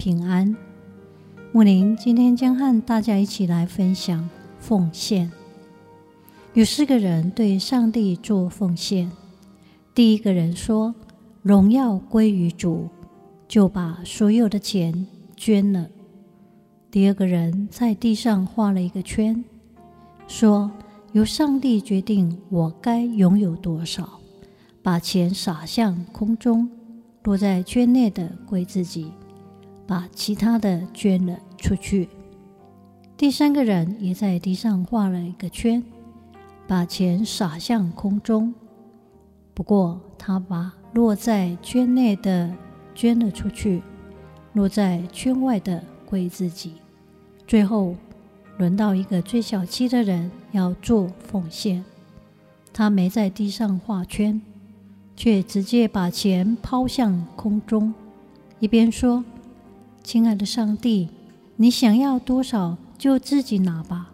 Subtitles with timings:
[0.00, 0.56] 平安，
[1.52, 5.30] 木林今天将和大家一起来分享奉献。
[6.54, 9.12] 有四个人对上帝做奉献。
[9.94, 10.94] 第一个人说
[11.44, 12.88] ：“荣耀归于主”，
[13.46, 15.86] 就把所有的钱捐了。
[16.90, 19.44] 第二个人在地上画了一个圈，
[20.26, 20.70] 说
[21.12, 24.18] ：“由上帝决定我该拥有多少，
[24.82, 26.70] 把钱撒向空中，
[27.24, 29.12] 落在圈内的归自己。”
[29.90, 32.08] 把其他的捐了出去。
[33.16, 35.82] 第三个人也在地上画了一个圈，
[36.68, 38.54] 把钱撒向空中。
[39.52, 42.54] 不过他把落在圈内的
[42.94, 43.82] 捐了出去，
[44.52, 46.74] 落在圈外的归自己。
[47.44, 47.96] 最后
[48.58, 51.84] 轮到一个最小气的人要做奉献，
[52.72, 54.40] 他没在地上画圈，
[55.16, 57.92] 却直接把钱抛向空中，
[58.60, 59.24] 一边说。
[60.02, 61.08] 亲爱的上帝，
[61.56, 64.10] 你想要多少就自己拿吧，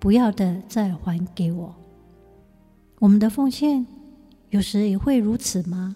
[0.00, 1.74] 不要的再还给我。
[2.98, 3.86] 我们的奉献
[4.50, 5.94] 有时也会如此吗？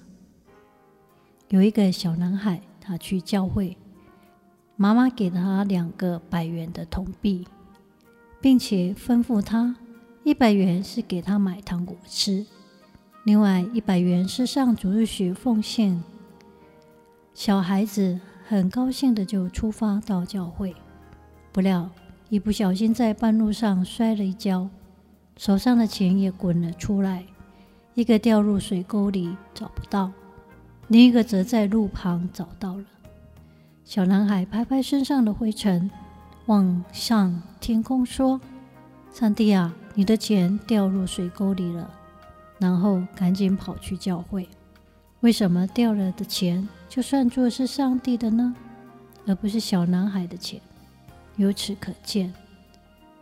[1.48, 3.76] 有一个小男孩，他去教会，
[4.76, 7.46] 妈妈给他两个百元的铜币，
[8.40, 9.74] 并且吩咐他
[10.22, 12.46] 一百元是给他买糖果吃，
[13.24, 16.00] 另外一百元是上主日学奉献。
[17.34, 18.20] 小孩子。
[18.50, 20.74] 很高兴的就出发到教会，
[21.52, 21.86] 不料
[22.30, 24.70] 一不小心在半路上摔了一跤，
[25.36, 27.26] 手上的钱也滚了出来，
[27.92, 30.10] 一个掉入水沟里找不到，
[30.86, 32.84] 另一个则在路旁找到了。
[33.84, 35.90] 小男孩拍拍身上的灰尘，
[36.46, 38.40] 望向天空说
[39.12, 41.90] ：“上帝啊，你的钱掉入水沟里了。”
[42.58, 44.48] 然后赶紧跑去教会。
[45.20, 48.54] 为什么掉了的钱就算作是上帝的呢？
[49.26, 50.60] 而不是小男孩的钱？
[51.36, 52.32] 由此可见，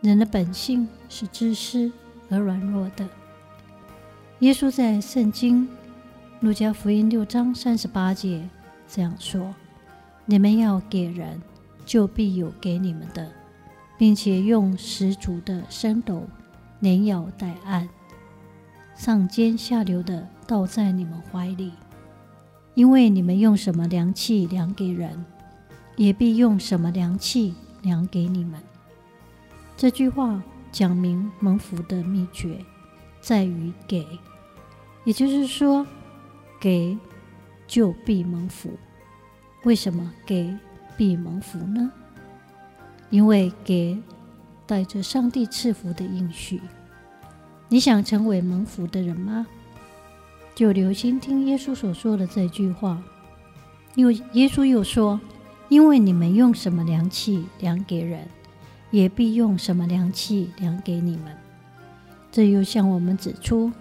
[0.01, 1.91] 人的本性是自私
[2.29, 3.07] 而软弱的。
[4.39, 5.67] 耶稣在圣经
[6.39, 8.47] 路加福音六章三十八节
[8.87, 9.55] 这样说
[10.25, 11.41] ：“你们要给人，
[11.83, 13.27] 就必有给你们的，
[13.97, 16.27] 并且用十足的升斗，
[16.79, 17.89] 连摇带按，
[18.95, 21.73] 上尖下流的倒在你们怀里。”
[22.77, 25.25] 因为你们用什么量器量给人，
[25.95, 28.61] 也必用什么量器量给你们。
[29.75, 32.63] 这句话讲明蒙福的秘诀
[33.19, 34.05] 在于给，
[35.05, 35.87] 也就是说，
[36.59, 36.95] 给
[37.65, 38.69] 就必蒙福。
[39.63, 40.55] 为什么给
[40.95, 41.91] 必蒙福呢？
[43.09, 43.97] 因为给
[44.67, 46.61] 带着上帝赐福的应许。
[47.69, 49.47] 你想成为蒙福的人吗？
[50.57, 52.99] 就留心听耶稣所说的这句话。
[53.93, 55.21] 又耶稣又说
[55.69, 58.27] ：“因为你们用什么量器量给人，
[58.89, 61.37] 也必用什么量器量给你们。”
[62.33, 63.71] 这又向我们指出，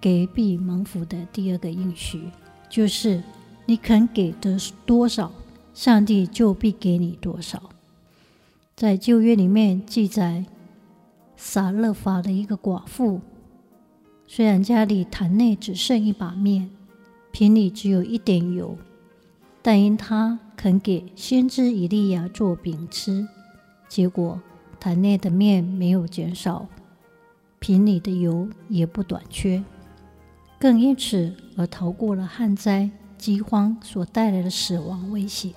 [0.00, 2.30] 给必蒙福的第二个应许，
[2.70, 3.20] 就是
[3.66, 5.32] 你肯给的多少，
[5.74, 7.60] 上帝就必给你多少。
[8.76, 10.44] 在旧约里面记载，
[11.36, 13.20] 撒勒法的一个寡妇。
[14.26, 16.70] 虽然家里坛内只剩一把面，
[17.30, 18.76] 瓶里只有一点油，
[19.62, 23.28] 但因他肯给先知以利亚做饼吃，
[23.88, 24.40] 结果
[24.80, 26.66] 坛内的面没有减少，
[27.58, 29.62] 瓶里的油也不短缺，
[30.58, 35.52] 更因此而逃过了旱灾、饥荒所带来的死亡威胁。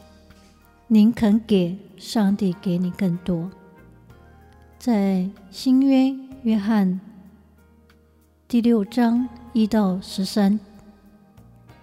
[0.88, 3.50] 您肯给，上帝给你更多。
[4.78, 6.14] 在新约
[6.44, 7.00] 约翰。
[8.50, 10.58] 第六章一到十三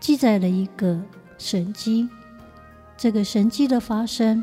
[0.00, 0.98] 记载了一个
[1.36, 2.08] 神迹。
[2.96, 4.42] 这个神迹的发生，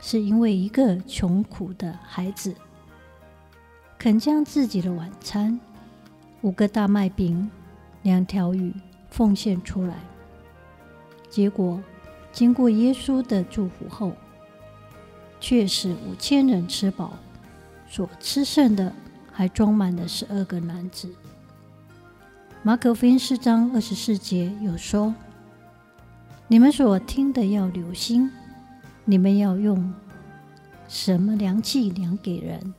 [0.00, 2.54] 是因为一个穷苦的孩子
[3.98, 5.60] 肯将自己的晚餐——
[6.40, 7.50] 五个大麦饼、
[8.04, 8.74] 两条鱼——
[9.10, 9.96] 奉献出来。
[11.28, 11.78] 结果，
[12.32, 14.12] 经过耶稣的祝福后，
[15.38, 17.12] 却使五千人吃饱，
[17.86, 18.90] 所吃剩的
[19.30, 21.14] 还装满了十二个篮子。
[22.66, 25.14] 马可福音四章二十四节有说
[26.48, 28.30] ：“你们所听的要留心，
[29.04, 29.92] 你们要用
[30.88, 32.72] 什么量器量给人，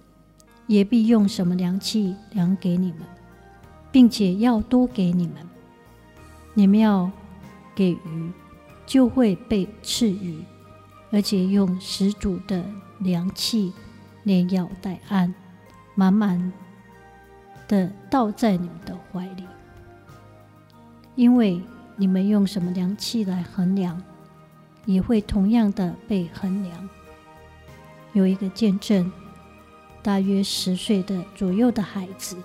[0.66, 3.02] 也必用什么量器量给你们，
[3.92, 5.36] 并且要多给你们。
[6.56, 7.12] 你们要
[7.76, 8.32] 给予，
[8.88, 10.44] 就会被赐予，
[11.12, 12.66] 而且用十足的
[12.98, 13.72] 量器，
[14.24, 15.32] 连药带安，
[15.94, 16.52] 满满
[17.68, 19.44] 的倒在你们的怀里。
[21.16, 21.62] 因为
[21.96, 24.02] 你们用什么量器来衡量，
[24.86, 26.90] 也会同样的被衡量。
[28.14, 29.12] 有一个见证，
[30.02, 32.38] 大约十岁的左右的孩子，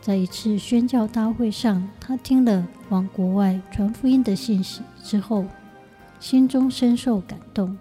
[0.00, 5.46] 在一次宣教大会上，他听了往国外传福音的信息之后，
[6.20, 7.76] 心中深受感动。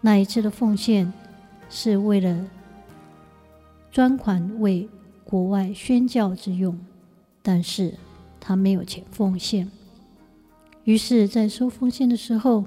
[0.00, 1.10] 那一次的奉献
[1.70, 2.44] 是为了
[3.90, 4.86] 专款为
[5.24, 6.78] 国外宣教之用，
[7.42, 7.94] 但是
[8.46, 9.70] 他没有钱奉献。
[10.84, 12.66] 于是，在收奉献的时候，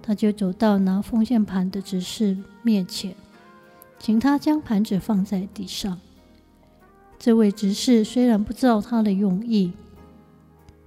[0.00, 3.16] 他就走到拿奉献盘的执事面前，
[3.98, 6.00] 请他将盘子放在地上。
[7.18, 9.72] 这位执事虽然不知道他的用意，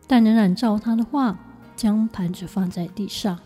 [0.08, 1.38] 但仍然照他的话
[1.76, 3.38] 将盘子放在地上。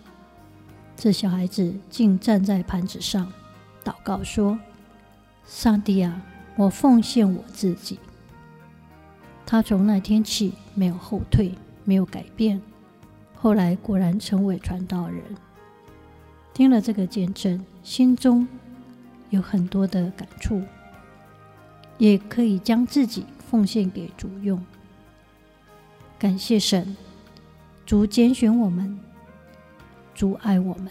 [0.95, 3.33] 这小孩子竟站在盘子上，
[3.83, 4.59] 祷告说
[5.47, 6.21] ：“上帝啊，
[6.55, 7.97] 我奉献我自己。”
[9.45, 11.53] 他从那天起没有后退，
[11.83, 12.61] 没有改变。
[13.35, 15.23] 后来果然成为传道人。
[16.53, 18.47] 听了这个见证，心中
[19.29, 20.61] 有很多的感触，
[21.97, 24.63] 也可以将自己奉献给主用。
[26.17, 26.95] 感谢神，
[27.85, 28.99] 主拣选我们。
[30.15, 30.89] 主爱我们，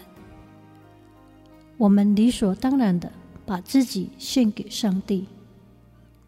[1.77, 3.09] 我们理所当然的
[3.45, 5.27] 把自己献给上帝，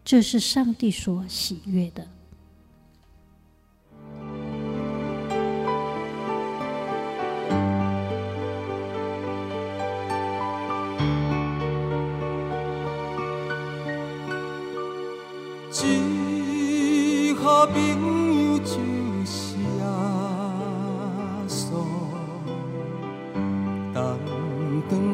[0.02, 2.08] 这是上帝所喜悦的。
[15.78, 17.66] 只好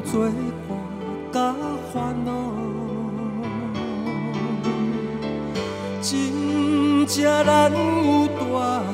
[0.03, 0.25] 做
[0.69, 0.70] 伴
[1.32, 1.53] 甲
[1.93, 2.31] 烦恼，
[6.00, 8.41] 真正难有大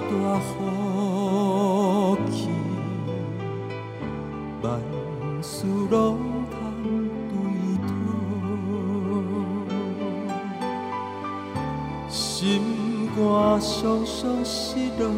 [0.09, 0.11] 大
[0.41, 2.49] 福气，
[4.62, 4.67] 万
[5.43, 6.38] 事拢
[13.58, 15.10] 肝伤伤失落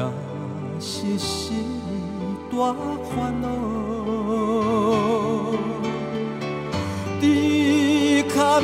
[0.80, 1.66] 是心。
[2.52, 2.74] 大
[3.04, 3.48] 烦恼，
[7.20, 7.24] 只
[8.30, 8.64] 可唔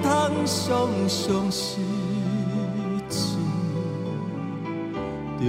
[0.00, 0.08] 通
[0.46, 1.80] 常常失
[3.10, 3.36] 志，
[5.38, 5.44] 着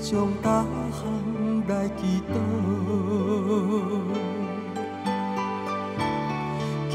[0.00, 0.98] 将大项
[1.68, 2.34] 来祈祷，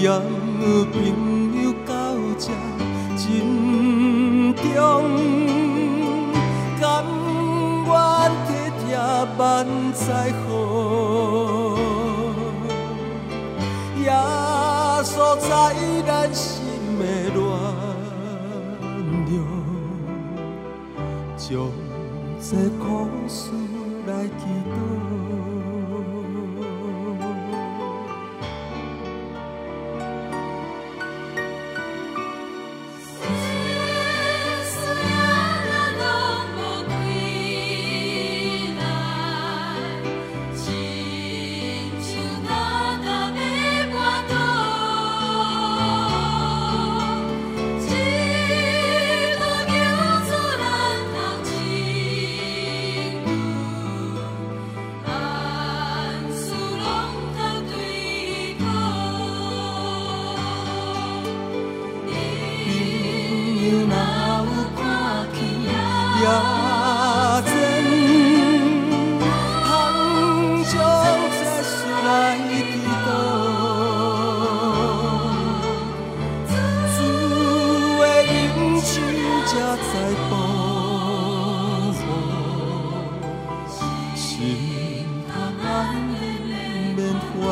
[0.04, 0.20] 交
[0.92, 1.94] 朋友到
[2.38, 2.52] 这
[3.16, 3.24] 真
[4.54, 4.66] 重。
[9.38, 10.50] 万载好，
[14.04, 14.12] 耶
[15.04, 15.50] 稣在
[16.06, 16.44] 咱心
[17.00, 17.02] 的
[17.34, 17.42] 暖
[19.26, 19.34] 流，
[21.38, 21.48] 将
[22.42, 22.84] 这苦
[23.28, 23.53] 事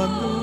[0.09, 0.40] one.